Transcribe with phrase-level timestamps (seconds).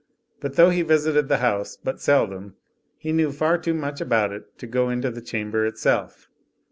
[0.39, 2.55] But, though he visited the House but seldom,
[2.97, 6.27] he knew far too much about it to go into the Qiamber itself.